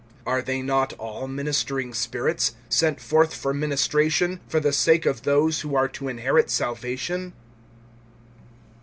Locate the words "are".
5.75-5.87